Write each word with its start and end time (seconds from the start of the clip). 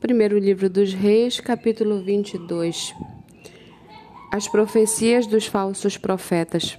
Primeiro 0.00 0.38
livro 0.38 0.68
dos 0.68 0.92
Reis, 0.92 1.40
capítulo 1.40 2.02
22. 2.02 2.94
As 4.30 4.46
profecias 4.46 5.26
dos 5.26 5.46
falsos 5.46 5.96
profetas. 5.96 6.78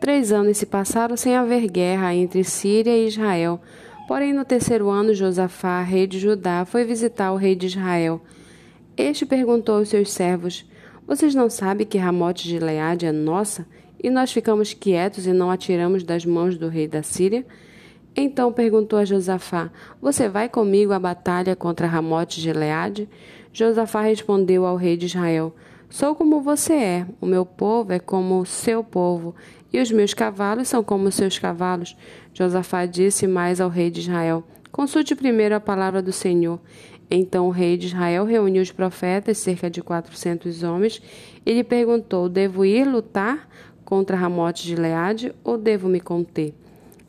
Três 0.00 0.30
anos 0.30 0.56
se 0.56 0.64
passaram 0.64 1.16
sem 1.16 1.34
haver 1.34 1.68
guerra 1.68 2.14
entre 2.14 2.44
Síria 2.44 2.96
e 2.96 3.08
Israel. 3.08 3.60
Porém, 4.06 4.32
no 4.32 4.44
terceiro 4.44 4.88
ano, 4.88 5.12
Josafá, 5.12 5.82
rei 5.82 6.06
de 6.06 6.20
Judá, 6.20 6.64
foi 6.64 6.84
visitar 6.84 7.32
o 7.32 7.36
rei 7.36 7.56
de 7.56 7.66
Israel. 7.66 8.22
Este 8.96 9.26
perguntou 9.26 9.78
aos 9.78 9.88
seus 9.88 10.12
servos: 10.12 10.64
Vocês 11.04 11.34
não 11.34 11.50
sabem 11.50 11.84
que 11.84 11.98
Ramote 11.98 12.46
de 12.46 12.60
Leade 12.60 13.06
é 13.06 13.12
nossa? 13.12 13.66
E 14.00 14.08
nós 14.08 14.32
ficamos 14.32 14.72
quietos 14.72 15.26
e 15.26 15.32
não 15.32 15.50
atiramos 15.50 16.04
das 16.04 16.24
mãos 16.24 16.56
do 16.56 16.68
rei 16.68 16.86
da 16.86 17.02
Síria? 17.02 17.44
Então 18.14 18.52
perguntou 18.52 18.98
a 18.98 19.04
Josafá: 19.04 19.70
Você 20.00 20.28
vai 20.28 20.48
comigo 20.48 20.92
à 20.92 20.98
batalha 20.98 21.54
contra 21.54 21.86
Ramote 21.86 22.40
de 22.40 22.52
Leade? 22.52 23.08
Josafá 23.52 24.02
respondeu 24.02 24.66
ao 24.66 24.76
rei 24.76 24.96
de 24.96 25.06
Israel: 25.06 25.54
Sou 25.88 26.14
como 26.14 26.40
você 26.40 26.74
é, 26.74 27.06
o 27.20 27.26
meu 27.26 27.46
povo 27.46 27.92
é 27.92 27.98
como 27.98 28.40
o 28.40 28.46
seu 28.46 28.82
povo, 28.82 29.34
e 29.72 29.80
os 29.80 29.90
meus 29.92 30.12
cavalos 30.12 30.68
são 30.68 30.82
como 30.82 31.08
os 31.08 31.14
seus 31.14 31.38
cavalos. 31.38 31.96
Josafá 32.34 32.84
disse 32.86 33.26
mais 33.26 33.60
ao 33.60 33.68
rei 33.68 33.90
de 33.90 34.00
Israel: 34.00 34.44
Consulte 34.72 35.14
primeiro 35.14 35.54
a 35.54 35.60
palavra 35.60 36.02
do 36.02 36.12
Senhor. 36.12 36.60
Então 37.10 37.48
o 37.48 37.50
rei 37.50 37.76
de 37.76 37.88
Israel 37.88 38.24
reuniu 38.24 38.62
os 38.62 38.70
profetas, 38.70 39.38
cerca 39.38 39.68
de 39.68 39.82
quatrocentos 39.82 40.62
homens, 40.62 41.02
e 41.44 41.52
lhe 41.52 41.64
perguntou: 41.64 42.28
Devo 42.28 42.64
ir 42.64 42.84
lutar 42.84 43.48
contra 43.84 44.16
Ramote 44.16 44.64
de 44.64 44.76
Leade 44.76 45.34
ou 45.42 45.58
devo 45.58 45.88
me 45.88 46.00
conter? 46.00 46.54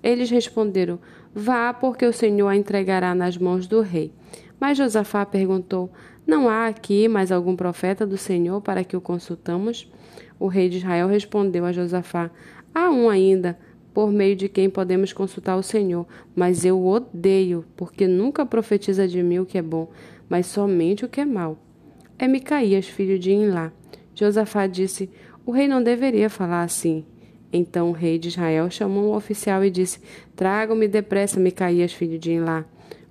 Eles 0.03 0.29
responderam: 0.29 0.99
Vá, 1.33 1.73
porque 1.73 2.05
o 2.05 2.13
Senhor 2.13 2.47
a 2.47 2.55
entregará 2.55 3.13
nas 3.15 3.37
mãos 3.37 3.67
do 3.67 3.81
rei. 3.81 4.11
Mas 4.59 4.77
Josafá 4.77 5.25
perguntou: 5.25 5.91
Não 6.25 6.49
há 6.49 6.67
aqui 6.67 7.07
mais 7.07 7.31
algum 7.31 7.55
profeta 7.55 8.05
do 8.05 8.17
Senhor 8.17 8.61
para 8.61 8.83
que 8.83 8.97
o 8.97 9.01
consultamos? 9.01 9.91
O 10.39 10.47
rei 10.47 10.69
de 10.69 10.77
Israel 10.77 11.07
respondeu 11.07 11.65
a 11.65 11.71
Josafá: 11.71 12.31
Há 12.73 12.89
um 12.89 13.09
ainda, 13.09 13.57
por 13.93 14.11
meio 14.11 14.35
de 14.35 14.47
quem 14.47 14.69
podemos 14.69 15.13
consultar 15.13 15.55
o 15.55 15.63
Senhor, 15.63 16.05
mas 16.35 16.63
eu 16.65 16.79
o 16.79 16.87
odeio, 16.87 17.65
porque 17.75 18.07
nunca 18.07 18.45
profetiza 18.45 19.07
de 19.07 19.21
mim 19.21 19.39
o 19.39 19.45
que 19.45 19.57
é 19.57 19.61
bom, 19.61 19.89
mas 20.29 20.45
somente 20.45 21.05
o 21.05 21.09
que 21.09 21.21
é 21.21 21.25
mal. 21.25 21.57
É 22.17 22.27
Micaías, 22.27 22.87
filho 22.87 23.17
de 23.17 23.31
Inlá. 23.31 23.71
Josafá 24.13 24.67
disse: 24.67 25.09
O 25.45 25.51
rei 25.51 25.67
não 25.67 25.81
deveria 25.81 26.29
falar 26.29 26.63
assim. 26.63 27.05
Então 27.51 27.89
o 27.89 27.93
rei 27.93 28.17
de 28.17 28.29
Israel 28.29 28.69
chamou 28.69 29.11
um 29.11 29.15
oficial 29.15 29.63
e 29.63 29.69
disse: 29.69 29.99
Tragam-me 30.35 30.87
depressa 30.87 31.39
Micaías, 31.39 31.93
filho 31.93 32.17
de 32.17 32.31
Inlá. 32.31 32.65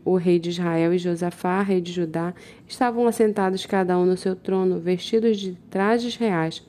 O 0.05 0.16
rei 0.16 0.38
de 0.38 0.48
Israel 0.48 0.94
e 0.94 0.98
Josafá, 0.98 1.60
rei 1.62 1.80
de 1.80 1.92
Judá, 1.92 2.34
estavam 2.66 3.06
assentados 3.06 3.66
cada 3.66 3.98
um 3.98 4.06
no 4.06 4.16
seu 4.16 4.34
trono, 4.34 4.80
vestidos 4.80 5.38
de 5.38 5.52
trajes 5.68 6.16
reais, 6.16 6.66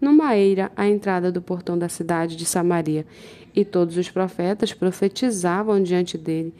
numa 0.00 0.36
eira 0.36 0.72
à 0.76 0.88
entrada 0.88 1.30
do 1.30 1.40
portão 1.40 1.78
da 1.78 1.88
cidade 1.88 2.34
de 2.34 2.44
Samaria. 2.44 3.06
E 3.54 3.64
todos 3.64 3.96
os 3.96 4.10
profetas 4.10 4.72
profetizavam 4.72 5.80
diante 5.80 6.18
dele. 6.18 6.52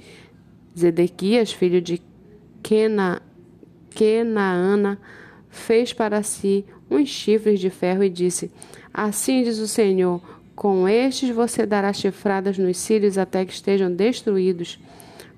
Zedequias, 0.78 1.52
filho 1.52 1.80
de 1.80 2.00
Quena, 2.62 3.20
Kenaana, 3.90 4.98
fez 5.50 5.92
para 5.92 6.22
si 6.22 6.64
uns 6.90 7.08
chifres 7.08 7.58
de 7.58 7.68
ferro 7.68 8.04
e 8.04 8.08
disse: 8.08 8.50
Assim 8.94 9.42
diz 9.42 9.58
o 9.58 9.66
Senhor: 9.66 10.22
com 10.62 10.88
estes 10.88 11.28
você 11.30 11.66
dará 11.66 11.92
chifradas 11.92 12.56
nos 12.56 12.76
cílios 12.76 13.18
até 13.18 13.44
que 13.44 13.52
estejam 13.52 13.92
destruídos. 13.92 14.78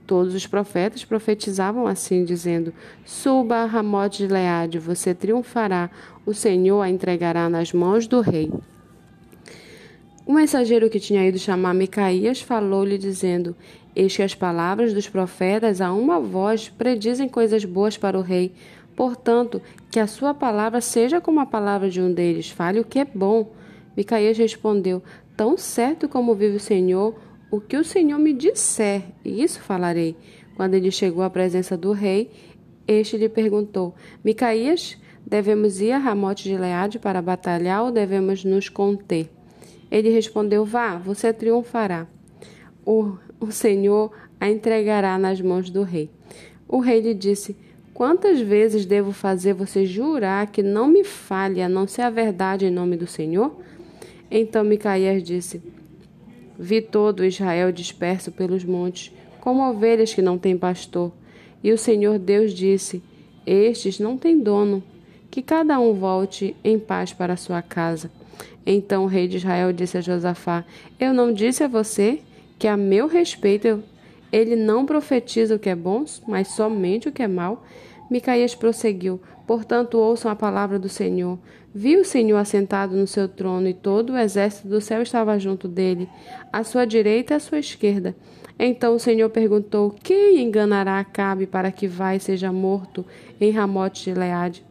Todos 0.06 0.34
os 0.34 0.46
profetas 0.46 1.02
profetizavam 1.02 1.86
assim, 1.86 2.26
dizendo: 2.26 2.74
Suba 3.06 3.54
a 3.54 3.64
Ramote 3.64 4.26
de 4.26 4.30
Leade, 4.30 4.78
você 4.78 5.14
triunfará, 5.14 5.88
o 6.26 6.34
Senhor 6.34 6.82
a 6.82 6.90
entregará 6.90 7.48
nas 7.48 7.72
mãos 7.72 8.06
do 8.06 8.20
rei. 8.20 8.52
O 10.26 10.34
mensageiro 10.34 10.90
que 10.90 11.00
tinha 11.00 11.26
ido 11.26 11.38
chamar 11.38 11.72
Micaías 11.72 12.42
falou-lhe, 12.42 12.98
dizendo: 12.98 13.56
Eis 13.96 14.14
que 14.14 14.22
as 14.22 14.34
palavras 14.34 14.92
dos 14.92 15.08
profetas 15.08 15.80
a 15.80 15.90
uma 15.90 16.20
voz 16.20 16.68
predizem 16.68 17.30
coisas 17.30 17.64
boas 17.64 17.96
para 17.96 18.18
o 18.18 18.20
rei. 18.20 18.52
Portanto, 18.94 19.62
que 19.90 19.98
a 19.98 20.06
sua 20.06 20.34
palavra 20.34 20.82
seja 20.82 21.18
como 21.18 21.40
a 21.40 21.46
palavra 21.46 21.88
de 21.88 21.98
um 21.98 22.12
deles, 22.12 22.50
fale 22.50 22.78
o 22.78 22.84
que 22.84 22.98
é 22.98 23.06
bom. 23.06 23.63
Micaías 23.96 24.36
respondeu: 24.38 25.02
Tão 25.36 25.56
certo 25.56 26.08
como 26.08 26.34
vive 26.34 26.56
o 26.56 26.60
Senhor, 26.60 27.14
o 27.50 27.60
que 27.60 27.76
o 27.76 27.84
Senhor 27.84 28.18
me 28.18 28.32
disser, 28.32 29.02
isso 29.24 29.60
falarei. 29.60 30.16
Quando 30.56 30.74
ele 30.74 30.90
chegou 30.90 31.22
à 31.22 31.30
presença 31.30 31.76
do 31.76 31.92
rei, 31.92 32.30
este 32.86 33.16
lhe 33.16 33.28
perguntou: 33.28 33.94
Micaías, 34.24 34.98
devemos 35.26 35.80
ir 35.80 35.92
a 35.92 35.98
Ramote 35.98 36.44
de 36.44 36.56
Leade 36.56 36.98
para 36.98 37.22
batalhar 37.22 37.84
ou 37.84 37.90
devemos 37.90 38.44
nos 38.44 38.68
conter? 38.68 39.30
Ele 39.90 40.10
respondeu: 40.10 40.64
Vá, 40.64 40.96
você 40.96 41.32
triunfará. 41.32 42.06
O, 42.84 43.16
o 43.40 43.50
Senhor 43.50 44.12
a 44.40 44.50
entregará 44.50 45.18
nas 45.18 45.40
mãos 45.40 45.70
do 45.70 45.82
rei. 45.82 46.10
O 46.68 46.78
rei 46.78 47.00
lhe 47.00 47.14
disse: 47.14 47.56
Quantas 47.94 48.40
vezes 48.40 48.84
devo 48.84 49.12
fazer 49.12 49.54
você 49.54 49.86
jurar 49.86 50.48
que 50.48 50.62
não 50.62 50.88
me 50.88 51.04
fale 51.04 51.62
a 51.62 51.68
não 51.68 51.86
ser 51.86 52.02
a 52.02 52.10
verdade 52.10 52.66
em 52.66 52.70
nome 52.70 52.96
do 52.96 53.06
Senhor? 53.06 53.56
Então 54.36 54.64
Micaías 54.64 55.22
disse: 55.22 55.62
Vi 56.58 56.82
todo 56.82 57.24
Israel 57.24 57.70
disperso 57.70 58.32
pelos 58.32 58.64
montes, 58.64 59.12
como 59.40 59.62
ovelhas 59.62 60.12
que 60.12 60.20
não 60.20 60.36
têm 60.36 60.58
pastor. 60.58 61.12
E 61.62 61.70
o 61.72 61.78
Senhor 61.78 62.18
Deus 62.18 62.52
disse: 62.52 63.00
Estes 63.46 64.00
não 64.00 64.18
têm 64.18 64.40
dono, 64.40 64.82
que 65.30 65.40
cada 65.40 65.78
um 65.78 65.94
volte 65.94 66.56
em 66.64 66.80
paz 66.80 67.12
para 67.12 67.36
sua 67.36 67.62
casa. 67.62 68.10
Então 68.66 69.04
o 69.04 69.06
rei 69.06 69.28
de 69.28 69.36
Israel 69.36 69.72
disse 69.72 69.98
a 69.98 70.00
Josafá: 70.00 70.64
Eu 70.98 71.14
não 71.14 71.32
disse 71.32 71.62
a 71.62 71.68
você 71.68 72.18
que 72.58 72.66
a 72.66 72.76
meu 72.76 73.06
respeito 73.06 73.84
ele 74.32 74.56
não 74.56 74.84
profetiza 74.84 75.54
o 75.54 75.60
que 75.60 75.70
é 75.70 75.76
bom, 75.76 76.04
mas 76.26 76.48
somente 76.48 77.08
o 77.08 77.12
que 77.12 77.22
é 77.22 77.28
mal? 77.28 77.64
Micaías 78.10 78.54
prosseguiu: 78.54 79.20
Portanto, 79.46 79.98
ouçam 79.98 80.30
a 80.30 80.36
palavra 80.36 80.78
do 80.78 80.88
Senhor. 80.88 81.38
Viu 81.74 82.02
o 82.02 82.04
Senhor 82.04 82.36
assentado 82.36 82.94
no 82.96 83.06
seu 83.06 83.28
trono 83.28 83.68
e 83.68 83.74
todo 83.74 84.12
o 84.12 84.18
exército 84.18 84.68
do 84.68 84.80
céu 84.80 85.02
estava 85.02 85.38
junto 85.38 85.66
dele, 85.66 86.08
à 86.52 86.62
sua 86.62 86.84
direita 86.84 87.34
e 87.34 87.36
à 87.36 87.40
sua 87.40 87.58
esquerda. 87.58 88.14
Então 88.58 88.94
o 88.94 89.00
Senhor 89.00 89.28
perguntou: 89.30 89.94
Quem 90.02 90.40
enganará 90.42 91.00
Acabe 91.00 91.46
para 91.46 91.72
que 91.72 91.88
vá 91.88 92.14
e 92.14 92.20
seja 92.20 92.52
morto 92.52 93.04
em 93.40 93.50
Ramote 93.50 94.04
de 94.04 94.18
Leade? 94.18 94.64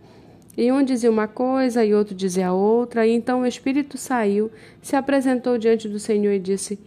E 0.56 0.72
um 0.72 0.84
dizia 0.84 1.10
uma 1.10 1.28
coisa 1.28 1.84
e 1.84 1.94
outro 1.94 2.14
dizia 2.14 2.54
outra, 2.54 3.08
e 3.08 3.12
então 3.12 3.42
o 3.42 3.46
Espírito 3.46 3.98
saiu, 3.98 4.52
se 4.82 4.96
apresentou 4.96 5.58
diante 5.58 5.90
do 5.90 6.00
Senhor 6.00 6.32
e 6.32 6.40
disse: 6.40 6.80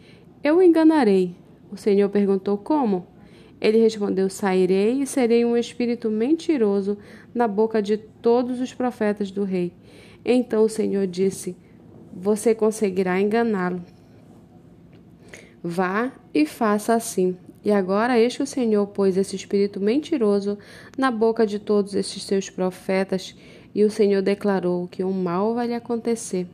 Eu 0.43 0.63
enganarei. 0.63 1.35
O 1.71 1.77
Senhor 1.77 2.09
perguntou: 2.09 2.57
Como? 2.57 3.07
Ele 3.61 3.79
respondeu: 3.79 4.29
Sairei 4.29 5.03
e 5.03 5.07
serei 5.07 5.45
um 5.45 5.57
espírito 5.57 6.11
mentiroso 6.11 6.99
na 7.35 7.49
boca 7.49 7.83
de 7.83 7.97
todos 7.97 8.61
os 8.61 8.75
profetas 8.75 9.31
do 9.31 9.45
rei. 9.45 9.73
Então 10.25 10.65
o 10.65 10.69
Senhor 10.69 11.07
disse: 11.07 11.57
Você 12.13 12.55
conseguirá 12.55 13.21
enganá-lo. 13.21 13.83
Vá 15.63 16.13
e 16.33 16.47
faça 16.47 16.95
assim. 16.95 17.37
E 17.65 17.73
agora 17.73 18.19
eis 18.19 18.37
que 18.37 18.43
o 18.43 18.47
Senhor 18.47 18.87
pôs 18.87 19.17
esse 19.17 19.35
espírito 19.35 19.81
mentiroso 19.81 20.57
na 20.97 21.11
boca 21.11 21.45
de 21.45 21.59
todos 21.59 21.95
estes 21.97 22.23
seus 22.23 22.49
profetas, 22.49 23.35
e 23.75 23.83
o 23.83 23.91
Senhor 23.91 24.23
declarou 24.23 24.87
que 24.87 25.03
o 25.03 25.11
mal 25.11 25.55
vai 25.55 25.67
lhe 25.67 25.75
acontecer. 25.75 26.47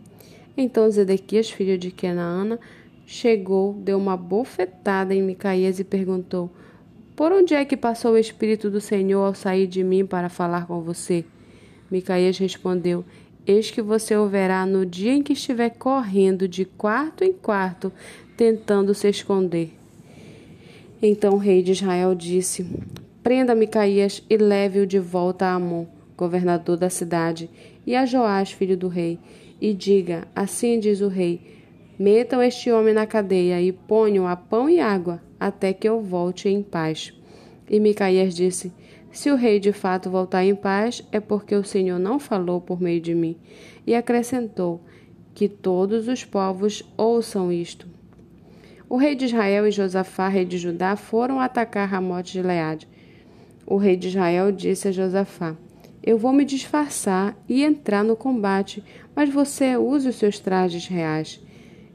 Então 0.56 0.90
Zedequias, 0.90 1.50
filho 1.50 1.76
de 1.76 1.90
Kenaana, 1.90 2.58
chegou, 3.04 3.74
deu 3.74 3.98
uma 3.98 4.16
bofetada 4.16 5.14
em 5.14 5.22
Micaías 5.22 5.78
e 5.78 5.84
perguntou: 5.84 6.50
por 7.22 7.30
onde 7.30 7.54
é 7.54 7.64
que 7.64 7.76
passou 7.76 8.14
o 8.14 8.18
Espírito 8.18 8.68
do 8.68 8.80
Senhor 8.80 9.24
ao 9.24 9.32
sair 9.32 9.68
de 9.68 9.84
mim 9.84 10.04
para 10.04 10.28
falar 10.28 10.66
com 10.66 10.80
você? 10.80 11.24
Micaías 11.88 12.36
respondeu: 12.36 13.04
Eis 13.46 13.70
que 13.70 13.80
você 13.80 14.16
o 14.16 14.26
verá 14.26 14.66
no 14.66 14.84
dia 14.84 15.12
em 15.12 15.22
que 15.22 15.32
estiver 15.32 15.70
correndo 15.70 16.48
de 16.48 16.64
quarto 16.64 17.22
em 17.22 17.32
quarto, 17.32 17.92
tentando 18.36 18.92
se 18.92 19.08
esconder. 19.08 19.70
Então 21.00 21.34
o 21.34 21.38
rei 21.38 21.62
de 21.62 21.70
Israel 21.70 22.12
disse: 22.12 22.66
Prenda 23.22 23.54
Micaías 23.54 24.20
e 24.28 24.36
leve-o 24.36 24.84
de 24.84 24.98
volta 24.98 25.46
a 25.46 25.54
Amon, 25.54 25.86
governador 26.16 26.76
da 26.76 26.90
cidade, 26.90 27.48
e 27.86 27.94
a 27.94 28.04
Joás, 28.04 28.50
filho 28.50 28.76
do 28.76 28.88
rei, 28.88 29.20
e 29.60 29.72
diga: 29.72 30.26
Assim 30.34 30.80
diz 30.80 31.00
o 31.00 31.06
rei: 31.06 31.40
Metam 31.96 32.42
este 32.42 32.72
homem 32.72 32.92
na 32.92 33.06
cadeia 33.06 33.62
e 33.62 33.70
ponham 33.70 34.26
a 34.26 34.34
pão 34.34 34.68
e 34.68 34.80
água 34.80 35.22
até 35.46 35.72
que 35.72 35.88
eu 35.88 36.00
volte 36.00 36.48
em 36.48 36.62
paz. 36.62 37.12
E 37.68 37.80
Micaías 37.80 38.34
disse: 38.34 38.72
Se 39.10 39.28
o 39.30 39.34
rei 39.34 39.58
de 39.58 39.72
fato 39.72 40.08
voltar 40.08 40.44
em 40.44 40.54
paz, 40.54 41.02
é 41.10 41.18
porque 41.18 41.54
o 41.54 41.64
Senhor 41.64 41.98
não 41.98 42.20
falou 42.20 42.60
por 42.60 42.80
meio 42.80 43.00
de 43.00 43.14
mim. 43.14 43.36
E 43.84 43.94
acrescentou: 43.94 44.80
Que 45.34 45.48
todos 45.48 46.06
os 46.06 46.24
povos 46.24 46.84
ouçam 46.96 47.52
isto. 47.52 47.88
O 48.88 48.96
rei 48.96 49.16
de 49.16 49.24
Israel 49.24 49.66
e 49.66 49.72
Josafá, 49.72 50.28
rei 50.28 50.44
de 50.44 50.58
Judá, 50.58 50.94
foram 50.94 51.40
atacar 51.40 51.88
Ramote 51.88 52.34
de 52.34 52.42
Leade. 52.42 52.88
O 53.66 53.76
rei 53.76 53.96
de 53.96 54.08
Israel 54.08 54.52
disse 54.52 54.88
a 54.88 54.92
Josafá: 54.92 55.56
Eu 56.02 56.18
vou 56.18 56.32
me 56.32 56.44
disfarçar 56.44 57.36
e 57.48 57.64
entrar 57.64 58.04
no 58.04 58.14
combate, 58.14 58.84
mas 59.16 59.28
você 59.28 59.76
use 59.76 60.08
os 60.08 60.16
seus 60.16 60.38
trajes 60.38 60.86
reais. 60.86 61.40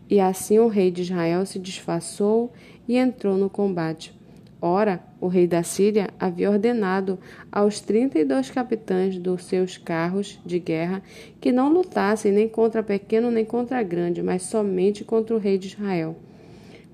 E 0.10 0.20
assim 0.20 0.60
o 0.60 0.68
rei 0.68 0.90
de 0.90 1.02
Israel 1.02 1.46
se 1.46 1.60
disfarçou 1.60 2.52
e 2.88 2.98
entrou 2.98 3.38
no 3.38 3.50
combate. 3.50 4.18
Ora, 4.60 5.04
o 5.22 5.28
rei 5.28 5.46
da 5.46 5.62
Síria 5.62 6.10
havia 6.20 6.50
ordenado 6.50 7.20
aos 7.52 7.80
trinta 7.80 8.18
e 8.18 8.26
dois 8.26 8.50
capitães 8.50 9.20
dos 9.20 9.44
seus 9.44 9.78
carros 9.78 10.40
de 10.44 10.58
guerra 10.58 11.04
que 11.40 11.52
não 11.52 11.72
lutassem 11.72 12.32
nem 12.32 12.50
contra 12.50 12.82
pequeno 12.82 13.30
nem 13.30 13.46
contra 13.46 13.84
grande, 13.84 14.24
mas 14.24 14.44
somente 14.44 15.04
contra 15.04 15.36
o 15.36 15.40
rei 15.40 15.60
de 15.60 15.68
Israel. 15.68 16.16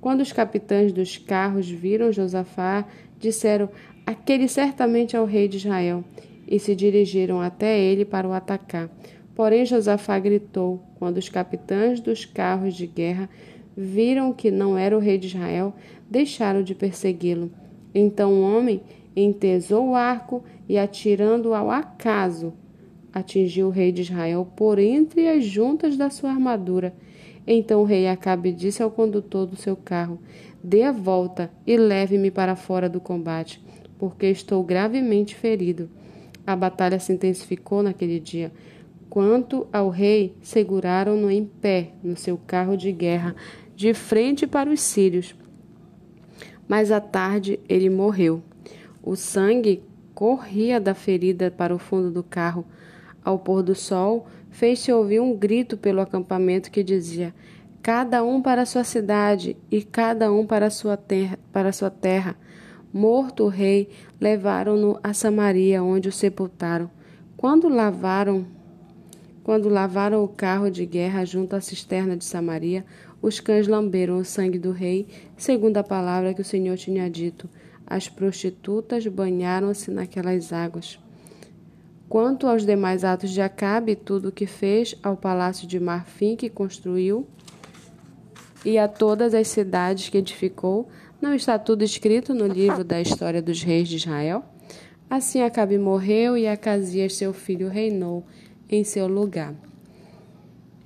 Quando 0.01 0.19
os 0.19 0.33
capitães 0.33 0.91
dos 0.91 1.17
carros 1.17 1.69
viram 1.69 2.11
Josafá, 2.11 2.85
disseram: 3.17 3.69
Aquele 4.05 4.49
certamente 4.49 5.15
é 5.15 5.21
o 5.21 5.25
rei 5.25 5.47
de 5.47 5.55
Israel, 5.55 6.03
e 6.45 6.59
se 6.59 6.75
dirigiram 6.75 7.39
até 7.39 7.79
ele 7.79 8.03
para 8.03 8.27
o 8.27 8.33
atacar. 8.33 8.89
Porém, 9.33 9.65
Josafá 9.65 10.19
gritou 10.19 10.83
quando 11.03 11.17
os 11.17 11.27
capitães 11.27 11.99
dos 11.99 12.23
carros 12.23 12.75
de 12.75 12.87
guerra 12.87 13.29
viram 13.75 14.31
que 14.31 14.49
não 14.49 14.77
era 14.77 14.95
o 14.95 15.01
rei 15.01 15.17
de 15.17 15.27
Israel, 15.27 15.73
deixaram 16.09 16.63
de 16.63 16.73
persegui-lo. 16.73 17.51
Então 17.93 18.31
o 18.31 18.41
homem 18.41 18.81
entesou 19.13 19.89
o 19.89 19.95
arco 19.95 20.45
e, 20.67 20.77
atirando 20.77 21.53
ao 21.53 21.69
acaso, 21.69 22.53
atingiu 23.11 23.67
o 23.67 23.69
rei 23.69 23.91
de 23.91 24.03
Israel 24.03 24.47
por 24.55 24.79
entre 24.79 25.27
as 25.27 25.43
juntas 25.43 25.97
da 25.97 26.09
sua 26.09 26.29
armadura. 26.29 26.93
Então 27.45 27.81
o 27.81 27.85
rei 27.85 28.07
Acabe 28.07 28.53
disse 28.53 28.81
ao 28.81 28.89
condutor 28.89 29.45
do 29.45 29.57
seu 29.57 29.75
carro: 29.75 30.19
Dê 30.63 30.83
a 30.83 30.93
volta 30.93 31.51
e 31.67 31.75
leve-me 31.75 32.31
para 32.31 32.55
fora 32.55 32.87
do 32.87 33.01
combate, 33.01 33.61
porque 33.99 34.27
estou 34.27 34.63
gravemente 34.63 35.35
ferido. 35.35 35.89
A 36.47 36.55
batalha 36.55 36.97
se 36.97 37.11
intensificou 37.11 37.83
naquele 37.83 38.21
dia. 38.21 38.53
Quanto 39.13 39.67
ao 39.71 39.89
rei, 39.89 40.35
seguraram-no 40.41 41.29
em 41.29 41.45
pé 41.45 41.91
no 42.01 42.17
seu 42.17 42.35
carro 42.35 42.75
de 42.75 42.91
guerra, 42.91 43.35
de 43.75 43.93
frente 43.93 44.47
para 44.47 44.71
os 44.71 44.81
sírios. 44.81 45.35
Mas 46.67 46.91
à 46.91 46.99
tarde 46.99 47.59
ele 47.69 47.91
morreu. 47.91 48.41
O 49.03 49.15
sangue 49.15 49.83
corria 50.15 50.81
da 50.81 50.95
ferida 50.95 51.51
para 51.51 51.75
o 51.75 51.77
fundo 51.77 52.09
do 52.09 52.23
carro. 52.23 52.65
Ao 53.23 53.37
pôr 53.37 53.61
do 53.61 53.75
sol, 53.75 54.25
fez-se 54.49 54.91
ouvir 54.91 55.19
um 55.19 55.37
grito 55.37 55.77
pelo 55.77 56.01
acampamento 56.01 56.71
que 56.71 56.83
dizia: 56.83 57.35
Cada 57.83 58.23
um 58.23 58.41
para 58.41 58.65
sua 58.65 58.83
cidade 58.83 59.55
e 59.69 59.83
cada 59.83 60.31
um 60.31 60.43
para 60.43 60.71
sua 60.71 60.97
terra, 60.97 61.37
para 61.51 61.71
sua 61.71 61.91
terra. 61.91 62.35
Morto 62.91 63.43
o 63.43 63.47
rei, 63.47 63.89
levaram-no 64.19 64.99
a 65.03 65.13
Samaria, 65.13 65.83
onde 65.83 66.09
o 66.09 66.11
sepultaram. 66.11 66.89
Quando 67.37 67.69
lavaram 67.69 68.47
quando 69.43 69.67
lavaram 69.67 70.23
o 70.23 70.27
carro 70.27 70.71
de 70.71 70.85
guerra 70.85 71.25
junto 71.25 71.55
à 71.55 71.61
cisterna 71.61 72.15
de 72.15 72.23
Samaria, 72.23 72.85
os 73.21 73.39
cães 73.39 73.67
lamberam 73.67 74.17
o 74.17 74.25
sangue 74.25 74.57
do 74.57 74.71
rei, 74.71 75.07
segundo 75.35 75.77
a 75.77 75.83
palavra 75.83 76.33
que 76.33 76.41
o 76.41 76.45
Senhor 76.45 76.77
tinha 76.77 77.09
dito. 77.09 77.49
As 77.85 78.07
prostitutas 78.07 79.05
banharam-se 79.05 79.91
naquelas 79.91 80.53
águas. 80.53 80.97
Quanto 82.07 82.47
aos 82.47 82.65
demais 82.65 83.03
atos 83.03 83.31
de 83.31 83.41
Acabe, 83.41 83.95
tudo 83.95 84.29
o 84.29 84.31
que 84.31 84.45
fez 84.45 84.95
ao 85.03 85.17
palácio 85.17 85.67
de 85.67 85.79
Marfim 85.79 86.35
que 86.35 86.49
construiu 86.49 87.27
e 88.63 88.77
a 88.77 88.87
todas 88.87 89.33
as 89.33 89.47
cidades 89.49 90.07
que 90.07 90.17
edificou, 90.17 90.87
não 91.21 91.33
está 91.33 91.59
tudo 91.59 91.83
escrito 91.83 92.33
no 92.33 92.47
livro 92.47 92.83
da 92.83 93.01
história 93.01 93.41
dos 93.41 93.61
reis 93.61 93.89
de 93.89 93.97
Israel? 93.97 94.43
Assim 95.09 95.41
Acabe 95.41 95.77
morreu 95.77 96.37
e 96.37 96.47
Acasias, 96.47 97.15
seu 97.15 97.33
filho, 97.33 97.67
reinou 97.67 98.25
em 98.75 98.83
seu 98.83 99.07
lugar. 99.07 99.53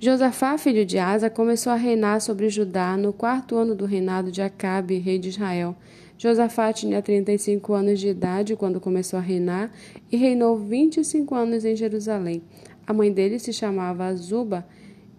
Josafá, 0.00 0.56
filho 0.56 0.86
de 0.86 0.96
Asa, 0.96 1.28
começou 1.28 1.72
a 1.72 1.76
reinar 1.76 2.20
sobre 2.20 2.48
Judá 2.48 2.96
no 2.96 3.12
quarto 3.12 3.56
ano 3.56 3.74
do 3.74 3.84
reinado 3.84 4.30
de 4.30 4.40
Acabe, 4.40 4.98
rei 4.98 5.18
de 5.18 5.28
Israel. 5.30 5.74
Josafá 6.16 6.72
tinha 6.72 7.02
35 7.02 7.72
anos 7.72 7.98
de 7.98 8.08
idade 8.08 8.54
quando 8.54 8.80
começou 8.80 9.18
a 9.18 9.22
reinar 9.22 9.72
e 10.10 10.16
reinou 10.16 10.56
25 10.56 11.34
anos 11.34 11.64
em 11.64 11.74
Jerusalém. 11.74 12.42
A 12.86 12.92
mãe 12.92 13.12
dele 13.12 13.38
se 13.38 13.52
chamava 13.52 14.04
Azuba 14.04 14.66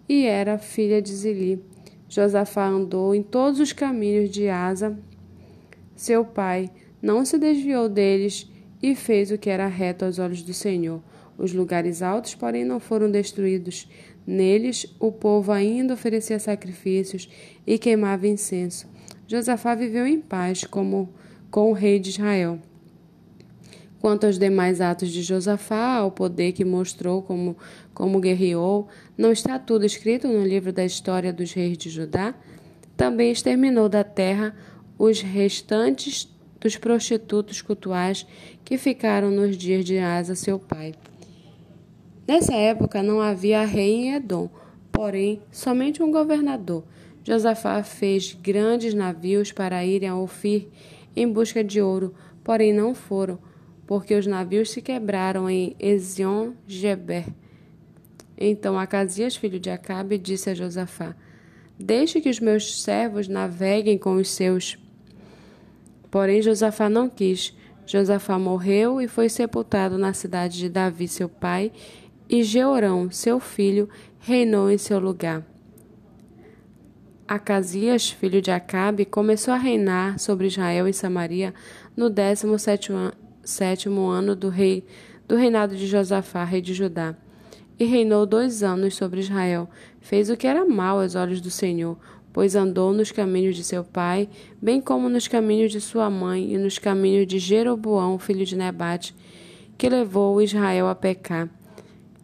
e 0.08 0.24
era 0.24 0.58
filha 0.58 1.00
de 1.00 1.14
Zili. 1.14 1.62
Josafá 2.08 2.66
andou 2.66 3.14
em 3.14 3.22
todos 3.22 3.60
os 3.60 3.72
caminhos 3.72 4.30
de 4.30 4.48
Asa, 4.48 4.98
seu 5.94 6.24
pai, 6.24 6.70
não 7.02 7.24
se 7.24 7.38
desviou 7.38 7.88
deles 7.88 8.50
e 8.82 8.94
fez 8.94 9.30
o 9.30 9.38
que 9.38 9.50
era 9.50 9.66
reto 9.66 10.04
aos 10.04 10.18
olhos 10.18 10.42
do 10.42 10.54
Senhor. 10.54 11.02
Os 11.40 11.54
lugares 11.54 12.02
altos, 12.02 12.34
porém, 12.34 12.66
não 12.66 12.78
foram 12.78 13.10
destruídos. 13.10 13.88
Neles, 14.26 14.86
o 15.00 15.10
povo 15.10 15.50
ainda 15.50 15.94
oferecia 15.94 16.38
sacrifícios 16.38 17.30
e 17.66 17.78
queimava 17.78 18.28
incenso. 18.28 18.86
Josafá 19.26 19.74
viveu 19.74 20.06
em 20.06 20.20
paz 20.20 20.64
como 20.64 21.08
com 21.50 21.70
o 21.70 21.72
rei 21.72 21.98
de 21.98 22.10
Israel. 22.10 22.58
Quanto 24.02 24.26
aos 24.26 24.38
demais 24.38 24.82
atos 24.82 25.08
de 25.08 25.22
Josafá, 25.22 25.94
ao 25.94 26.10
poder 26.10 26.52
que 26.52 26.64
mostrou 26.64 27.22
como, 27.22 27.56
como 27.94 28.20
guerreou, 28.20 28.86
não 29.16 29.32
está 29.32 29.58
tudo 29.58 29.86
escrito 29.86 30.28
no 30.28 30.44
livro 30.44 30.74
da 30.74 30.84
história 30.84 31.32
dos 31.32 31.54
reis 31.54 31.78
de 31.78 31.88
Judá? 31.88 32.34
Também 32.98 33.32
exterminou 33.32 33.88
da 33.88 34.04
terra 34.04 34.54
os 34.98 35.22
restantes 35.22 36.28
dos 36.60 36.76
prostitutos 36.76 37.62
cultuais 37.62 38.26
que 38.62 38.76
ficaram 38.76 39.30
nos 39.30 39.56
dias 39.56 39.86
de 39.86 39.98
Asa, 39.98 40.34
seu 40.34 40.58
pai. 40.58 40.92
Nessa 42.30 42.54
época 42.54 43.02
não 43.02 43.20
havia 43.20 43.64
rei 43.64 43.92
em 43.92 44.14
Edom, 44.14 44.48
porém 44.92 45.42
somente 45.50 46.00
um 46.00 46.12
governador. 46.12 46.84
Josafá 47.24 47.82
fez 47.82 48.38
grandes 48.40 48.94
navios 48.94 49.50
para 49.50 49.84
irem 49.84 50.08
a 50.08 50.16
Ofir 50.16 50.68
em 51.16 51.26
busca 51.26 51.64
de 51.64 51.82
ouro, 51.82 52.14
porém 52.44 52.72
não 52.72 52.94
foram, 52.94 53.36
porque 53.84 54.14
os 54.14 54.28
navios 54.28 54.70
se 54.70 54.80
quebraram 54.80 55.50
em 55.50 55.74
Ezion-Geber. 55.80 57.24
Então 58.38 58.78
Acasias, 58.78 59.34
filho 59.34 59.58
de 59.58 59.68
Acabe, 59.68 60.16
disse 60.16 60.50
a 60.50 60.54
Josafá: 60.54 61.16
Deixe 61.76 62.20
que 62.20 62.30
os 62.30 62.38
meus 62.38 62.80
servos 62.80 63.26
naveguem 63.26 63.98
com 63.98 64.14
os 64.14 64.30
seus. 64.30 64.78
Porém 66.12 66.40
Josafá 66.40 66.88
não 66.88 67.10
quis. 67.10 67.58
Josafá 67.84 68.38
morreu 68.38 69.00
e 69.00 69.08
foi 69.08 69.28
sepultado 69.28 69.98
na 69.98 70.12
cidade 70.12 70.58
de 70.58 70.68
Davi, 70.68 71.08
seu 71.08 71.28
pai, 71.28 71.72
e 72.30 72.44
Jeorão, 72.44 73.10
seu 73.10 73.40
filho, 73.40 73.88
reinou 74.20 74.70
em 74.70 74.78
seu 74.78 75.00
lugar. 75.00 75.44
Acasias, 77.26 78.08
filho 78.08 78.40
de 78.40 78.52
Acabe, 78.52 79.04
começou 79.04 79.52
a 79.52 79.56
reinar 79.56 80.16
sobre 80.20 80.46
Israel 80.46 80.86
e 80.86 80.92
Samaria 80.92 81.52
no 81.96 82.08
décimo 82.08 82.56
sétimo 83.42 84.06
ano 84.06 84.36
do, 84.36 84.48
rei, 84.48 84.84
do 85.26 85.34
reinado 85.34 85.74
de 85.74 85.88
Josafá, 85.88 86.44
rei 86.44 86.60
de 86.60 86.72
Judá. 86.72 87.16
E 87.76 87.84
reinou 87.84 88.24
dois 88.24 88.62
anos 88.62 88.94
sobre 88.94 89.18
Israel. 89.18 89.68
Fez 90.00 90.30
o 90.30 90.36
que 90.36 90.46
era 90.46 90.64
mal 90.64 91.00
aos 91.00 91.16
olhos 91.16 91.40
do 91.40 91.50
Senhor, 91.50 91.98
pois 92.32 92.54
andou 92.54 92.92
nos 92.92 93.10
caminhos 93.10 93.56
de 93.56 93.64
seu 93.64 93.82
pai, 93.82 94.28
bem 94.62 94.80
como 94.80 95.08
nos 95.08 95.26
caminhos 95.26 95.72
de 95.72 95.80
sua 95.80 96.08
mãe 96.08 96.54
e 96.54 96.58
nos 96.58 96.78
caminhos 96.78 97.26
de 97.26 97.40
Jeroboão, 97.40 98.20
filho 98.20 98.46
de 98.46 98.54
Nebate, 98.54 99.16
que 99.76 99.88
levou 99.88 100.40
Israel 100.40 100.86
a 100.86 100.94
pecar. 100.94 101.48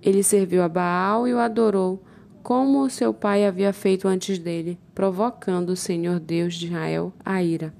Ele 0.07 0.23
serviu 0.23 0.63
a 0.63 0.69
Baal 0.69 1.27
e 1.27 1.35
o 1.35 1.39
adorou, 1.41 2.01
como 2.41 2.81
o 2.81 2.89
seu 2.89 3.13
pai 3.13 3.45
havia 3.45 3.73
feito 3.73 4.07
antes 4.07 4.39
dele, 4.39 4.79
provocando 4.95 5.71
o 5.71 5.77
Senhor 5.77 6.21
Deus 6.21 6.55
de 6.55 6.67
Israel 6.67 7.13
a 7.25 7.43
ira. 7.43 7.75